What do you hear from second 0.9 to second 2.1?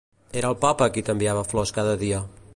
qui t'enviava flors cada